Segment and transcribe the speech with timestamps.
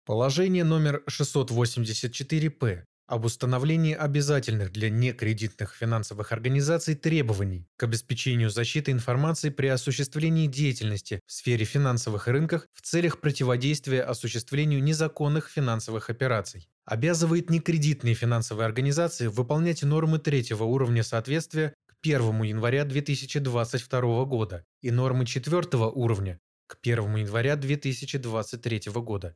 [0.09, 9.51] Положение номер 684-П об установлении обязательных для некредитных финансовых организаций требований к обеспечению защиты информации
[9.51, 16.67] при осуществлении деятельности в сфере финансовых рынков в целях противодействия осуществлению незаконных финансовых операций.
[16.85, 24.89] Обязывает некредитные финансовые организации выполнять нормы третьего уровня соответствия к 1 января 2022 года и
[24.89, 29.35] нормы четвертого уровня к 1 января 2023 года.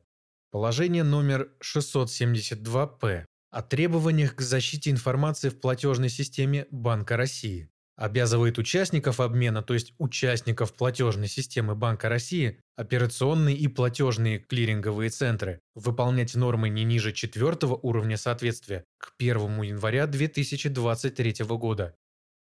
[0.54, 9.18] Положение номер 672-П о требованиях к защите информации в платежной системе Банка России обязывает участников
[9.18, 16.68] обмена, то есть участников платежной системы Банка России, операционные и платежные клиринговые центры, выполнять нормы
[16.68, 21.96] не ниже четвертого уровня соответствия к 1 января 2023 года.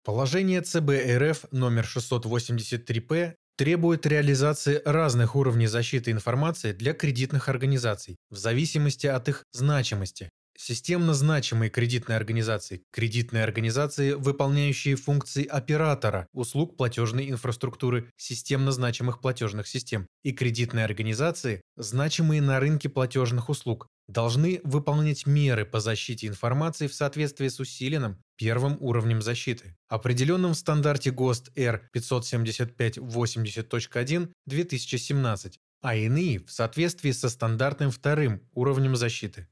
[0.04, 8.36] Положение ЦБ РФ номер 683-П требует реализации разных уровней защиты информации для кредитных организаций в
[8.36, 10.30] зависимости от их значимости.
[10.56, 19.66] Системно значимые кредитные организации– кредитные организации, выполняющие функции оператора услуг платежной инфраструктуры системно значимых платежных
[19.66, 26.86] систем, и кредитные организации, значимые на рынке платежных услуг, должны выполнять меры по защите информации
[26.86, 35.96] в соответствии с усиленным первым уровнем защиты, определенным в стандарте ГОСТ R 57580.1 2017, а
[35.96, 39.48] иные в соответствии со стандартным вторым уровнем защиты.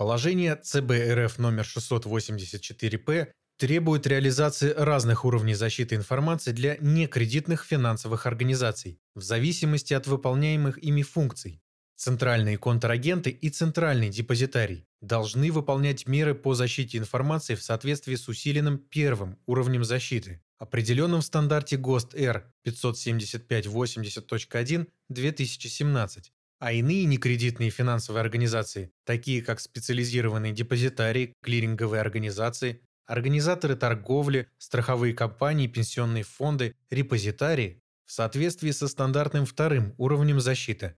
[0.00, 8.98] Положение ЦБ РФ номер 684-П требует реализации разных уровней защиты информации для некредитных финансовых организаций
[9.14, 11.60] в зависимости от выполняемых ими функций,
[11.96, 18.78] Центральные контрагенты и центральный депозитарий должны выполнять меры по защите информации в соответствии с усиленным
[18.78, 28.92] первым уровнем защиты, определенным в стандарте ГОСТ Р 57580.1 2017, а иные некредитные финансовые организации,
[29.04, 38.70] такие как специализированные депозитарии, клиринговые организации, организаторы торговли, страховые компании, пенсионные фонды, репозитарии, в соответствии
[38.70, 40.94] со стандартным вторым уровнем защиты,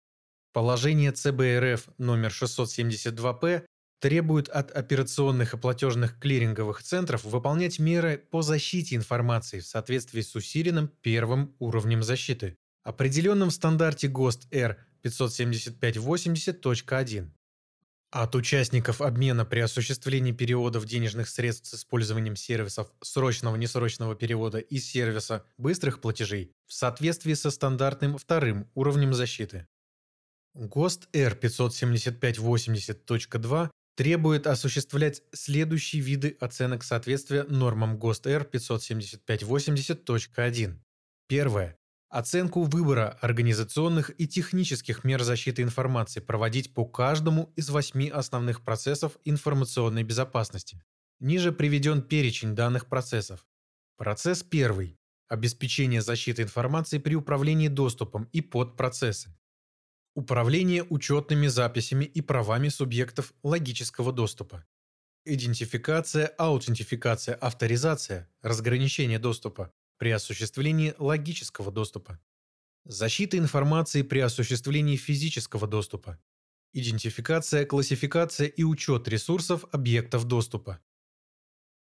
[0.53, 3.65] Положение ЦБРФ номер 672-П
[4.01, 10.35] требует от операционных и платежных клиринговых центров выполнять меры по защите информации в соответствии с
[10.35, 17.31] усиленным первым уровнем защиты, определенным в стандарте ГОСТ Р 57580.1.
[18.11, 25.47] От участников обмена при осуществлении переводов денежных средств с использованием сервисов срочного-несрочного перевода и сервиса
[25.57, 29.67] быстрых платежей в соответствии со стандартным вторым уровнем защиты.
[30.53, 40.77] ГОСТ R57580.2 требует осуществлять следующие виды оценок соответствия нормам ГОСТ R57580.1.
[41.29, 41.79] Первое.
[42.13, 49.17] Оценку выбора организационных и технических мер защиты информации проводить по каждому из восьми основных процессов
[49.25, 50.85] информационной безопасности.
[51.21, 53.47] Ниже приведен перечень данных процессов.
[53.97, 55.01] Процесс первый.
[55.29, 59.35] Обеспечение защиты информации при управлении доступом и подпроцессы.
[60.15, 64.67] Управление учетными записями и правами субъектов логического доступа.
[65.25, 72.21] Идентификация, аутентификация, авторизация, разграничение доступа, при осуществлении логического доступа.
[72.85, 76.21] Защита информации при осуществлении физического доступа.
[76.73, 80.81] Идентификация, классификация и учет ресурсов объектов доступа.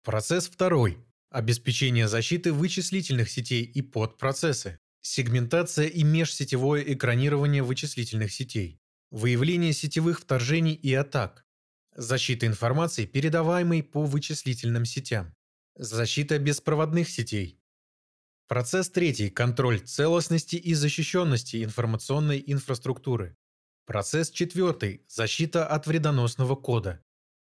[0.04, 0.98] Процесс второй.
[1.30, 4.80] Обеспечение защиты вычислительных сетей и подпроцессы.
[5.01, 8.80] Сегментация и межсетевое экранирование вычислительных сетей.
[9.12, 11.45] Выявление сетевых вторжений и атак.
[11.95, 15.34] Защита информации, передаваемой по вычислительным сетям.
[15.75, 17.62] Защита беспроводных сетей.
[18.48, 23.38] Процесс третий– контроль целостности и защищенности информационной инфраструктуры.
[23.86, 27.01] Процесс четвертый– защита от вредоносного кода.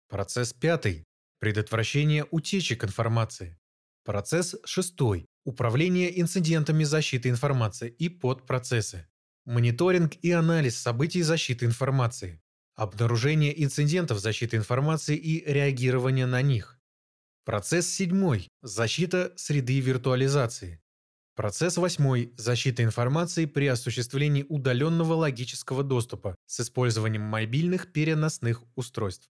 [0.08, 1.04] Процесс пятый–
[1.40, 3.56] предотвращение утечек информации.
[4.04, 9.06] Процесс шестой– управление инцидентами защиты информации и подпроцессы.
[9.44, 12.40] Мониторинг и анализ событий защиты информации.
[12.74, 16.80] Обнаружение инцидентов защиты информации и реагирование на них.
[17.44, 20.82] Процесс седьмой– защита среды виртуализации.
[21.38, 29.30] Процесс восьмой– защита информации при осуществлении удаленного логического доступа с использованием мобильных переносных устройств.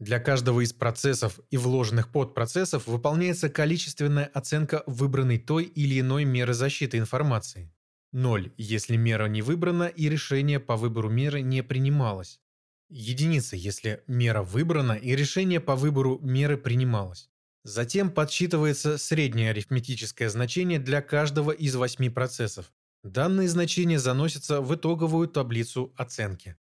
[0.00, 6.54] Для каждого из процессов и вложенных подпроцессов выполняется количественная оценка выбранной той или иной меры
[6.54, 7.72] защиты информации.
[8.10, 12.40] 0, если мера не выбрана и решение по выбору меры не принималось.
[12.88, 17.30] Единица, если мера выбрана и решение по выбору меры принималось.
[17.68, 22.72] Затем подсчитывается среднее арифметическое значение для каждого из восьми процессов.
[23.04, 26.56] Данные значения заносятся в итоговую таблицу оценки.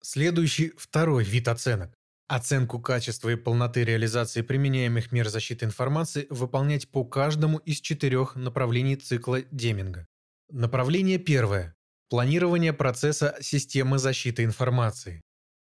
[0.00, 1.92] Следующий второй вид оценок.
[2.28, 8.94] Оценку качества и полноты реализации применяемых мер защиты информации выполнять по каждому из четырех направлений
[8.94, 10.06] цикла Деминга.
[10.48, 11.74] Направление первое.
[12.10, 15.20] Планирование процесса системы защиты информации.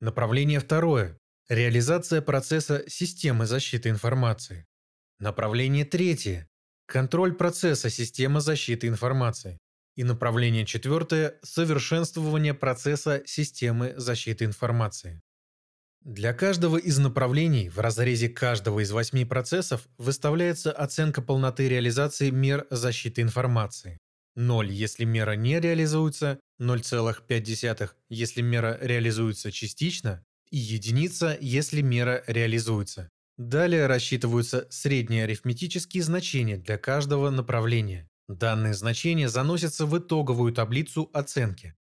[0.01, 1.19] Направление второе.
[1.53, 4.65] Реализация процесса системы защиты информации.
[5.19, 6.49] Направление третье.
[6.87, 9.59] Контроль процесса системы защиты информации.
[9.95, 15.21] И направление четвертое– совершенствование процесса системы защиты информации.
[16.01, 22.67] Для каждого из направлений в разрезе каждого из восьми процессов выставляется оценка полноты реализации мер
[22.71, 23.99] защиты информации.
[24.37, 33.11] 0, если мера не реализуется, 0,5, если мера реализуется частично, и единица, если мера реализуется.
[33.39, 38.09] Далее рассчитываются средние арифметические значения для каждого направления.
[38.29, 41.75] Данные значения заносятся в итоговую таблицу оценки.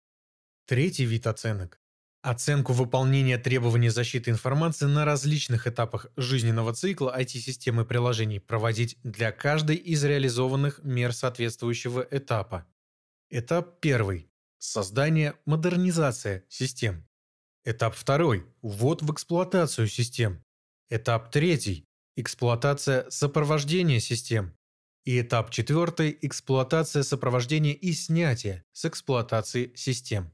[0.66, 1.82] Третий вид оценок.
[2.24, 9.76] Оценку выполнения требований защиты информации на различных этапах жизненного цикла IT-системы приложений проводить для каждой
[9.76, 12.66] из реализованных мер соответствующего этапа.
[13.30, 14.32] Этап первый.
[14.60, 17.06] Создание, модернизация систем.
[17.64, 20.44] Этап второй– ввод в эксплуатацию систем.
[20.90, 21.86] Этап третий–
[22.16, 24.58] эксплуатация сопровождения систем.
[25.06, 30.34] И этап четвертый– эксплуатация сопровождения и снятия с эксплуатации систем.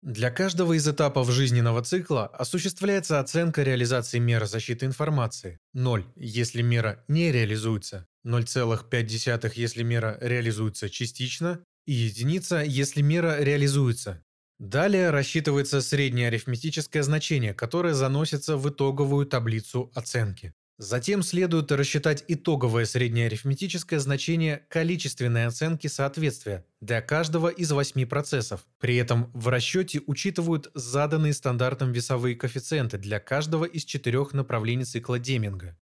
[0.00, 5.58] Для каждого из этапов жизненного цикла осуществляется оценка реализации меры защиты информации.
[5.74, 14.24] 0, если мера не реализуется, 0,5, если мера реализуется частично, и единица, если мера реализуется.
[14.58, 20.54] Далее рассчитывается среднее арифметическое значение, которое заносится в итоговую таблицу оценки.
[20.78, 28.66] Затем следует рассчитать итоговое среднее арифметическое значение количественной оценки соответствия для каждого из восьми процессов.
[28.80, 35.20] При этом в расчете учитывают заданные стандартом весовые коэффициенты для каждого из четырех направлений цикла
[35.20, 35.78] Деминга.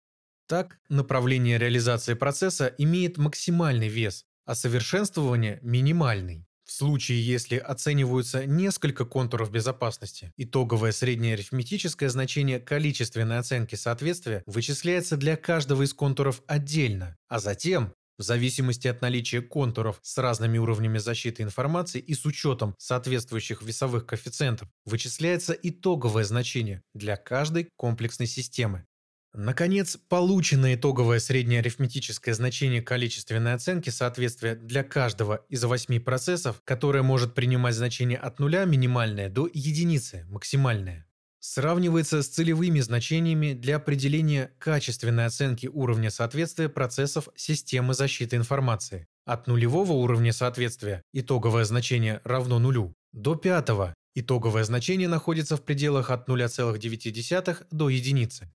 [0.46, 6.46] Так, направление реализации процесса имеет максимальный вес, а совершенствование– минимальный.
[6.72, 15.18] В случае, если оцениваются несколько контуров безопасности, итоговое среднее арифметическое значение количественной оценки соответствия вычисляется
[15.18, 20.96] для каждого из контуров отдельно, а затем в зависимости от наличия контуров с разными уровнями
[20.96, 28.86] защиты информации и с учетом соответствующих весовых коэффициентов, вычисляется итоговое значение для каждой комплексной системы.
[29.34, 37.02] Наконец, полученное итоговое среднее арифметическое значение количественной оценки соответствия для каждого из восьми процессов, которое
[37.02, 41.06] может принимать значение от нуля минимальное до единицы максимальное,
[41.40, 49.06] сравнивается с целевыми значениями для определения качественной оценки уровня соответствия процессов системы защиты информации.
[49.24, 56.10] От нулевого уровня соответствия итоговое значение равно нулю до пятого итоговое значение находится в пределах
[56.10, 58.52] от 0,9 до единицы.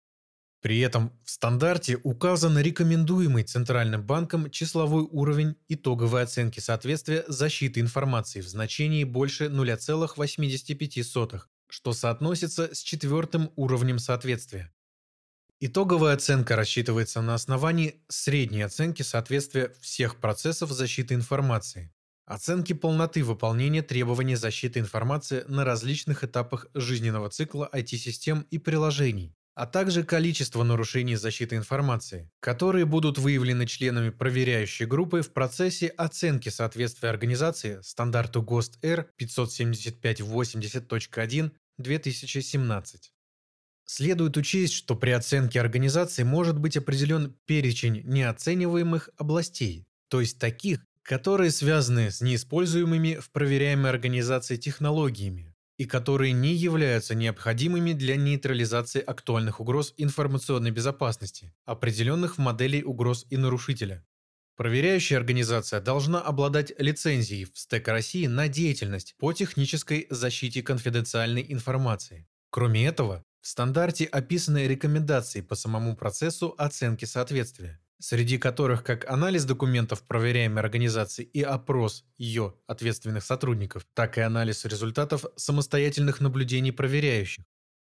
[0.68, 8.42] При этом в стандарте указан рекомендуемый Центральным банком числовой уровень итоговой оценки соответствия защиты информации
[8.42, 14.74] в значении больше 0,85, что соотносится с четвертым уровнем соответствия.
[15.62, 21.94] Итоговая оценка рассчитывается на основании средней оценки соответствия всех процессов защиты информации,
[22.26, 29.66] оценки полноты выполнения требований защиты информации на различных этапах жизненного цикла IT-систем и приложений, а
[29.66, 37.10] также количество нарушений защиты информации, которые будут выявлены членами проверяющей группы в процессе оценки соответствия
[37.10, 43.12] организации стандарту ГОСТ Р 57580.1 2017.
[43.86, 50.86] Следует учесть, что при оценке организации может быть определен перечень неоцениваемых областей, то есть таких,
[51.02, 59.02] которые связаны с неиспользуемыми в проверяемой организации технологиями и которые не являются необходимыми для нейтрализации
[59.02, 64.06] актуальных угроз информационной безопасности, определенных в модели угроз и нарушителя.
[64.56, 72.28] Проверяющая организация должна обладать лицензией в СТЭК России на деятельность по технической защите конфиденциальной информации.
[72.50, 79.46] Кроме этого, в стандарте описаны рекомендации по самому процессу оценки соответствия, среди которых как анализ
[79.46, 87.44] документов проверяемой организации и опрос ее ответственных сотрудников, так и анализ результатов самостоятельных наблюдений проверяющих,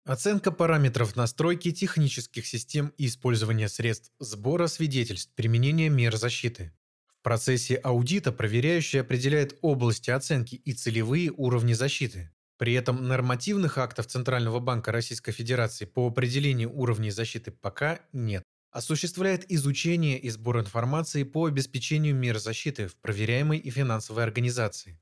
[0.04, 6.74] Оценка параметров настройки технических систем и использования средств сбора свидетельств применения мер защиты.
[7.20, 12.32] В процессе аудита проверяющий определяет области оценки и целевые уровни защиты.
[12.58, 18.44] При этом нормативных актов Центрального банка Российской Федерации по определению уровней защиты пока нет.
[18.72, 24.98] Осуществляет изучение и сбор информации по обеспечению мер защиты в проверяемой и финансовой организации.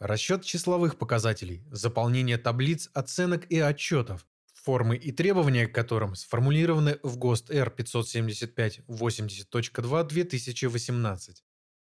[0.00, 7.16] Расчет числовых показателей, заполнение таблиц оценок и отчетов, формы и требования к которым сформулированы в
[7.16, 11.44] ГОСТ Р 575.80.2 2018.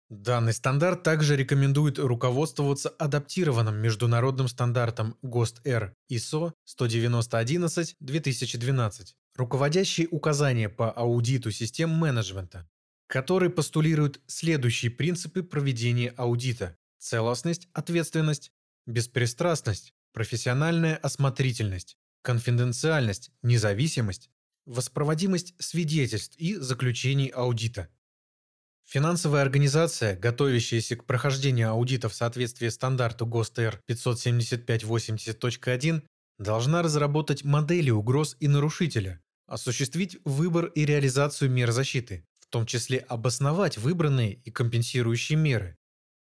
[0.10, 11.52] Данный стандарт также рекомендует руководствоваться адаптированным международным стандартом ГОСТ-Р ISO 19011-2012, руководящие указания по аудиту
[11.52, 12.70] систем менеджмента,
[13.08, 18.52] который постулирует следующие принципы проведения аудита– целостность, ответственность,
[18.86, 24.30] беспристрастность, профессиональная осмотрительность, конфиденциальность, независимость,
[24.66, 27.90] воспроводимость свидетельств и заключений аудита–
[28.88, 36.04] Финансовая организация, готовящаяся к прохождению аудита в соответствии стандарту ГОСТ-Р 57580.1,
[36.38, 43.00] должна разработать модели угроз и нарушителя, осуществить выбор и реализацию мер защиты, в том числе
[43.00, 45.78] обосновать выбранные и компенсирующие меры,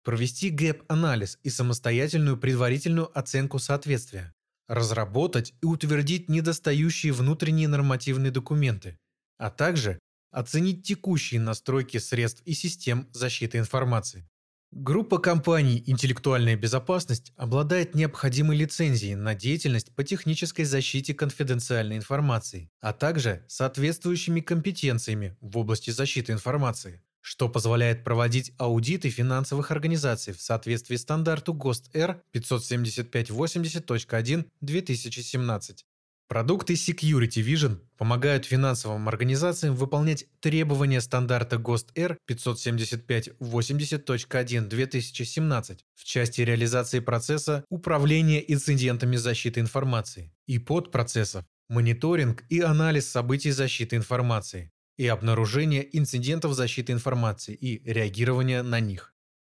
[0.03, 4.33] провести gap-анализ и самостоятельную предварительную оценку соответствия,
[4.67, 8.97] разработать и утвердить недостающие внутренние нормативные документы,
[9.37, 9.99] а также
[10.31, 14.29] Оценить текущие настройки средств и систем защиты информации.
[14.71, 22.93] Группа компаний «Интеллектуальная безопасность» обладает необходимой лицензией на деятельность по технической защите конфиденциальной информации, а
[22.93, 30.97] также соответствующими компетенциями в области защиты информации, что позволяет проводить аудиты финансовых организаций в соответствии
[30.97, 35.85] стандарту ГОСТ Р 57580.1 2017
[36.29, 46.41] Продукты Security Vision помогают финансовым организациям выполнять требования стандарта ГОСТ Р 57580.1 2017 в части
[46.41, 54.69] реализации процесса управления инцидентами защиты информации и подпроцессов, мониторинг и анализ событий защиты информации
[54.99, 59.15] и обнаружение инцидентов защиты информации и реагирования на них.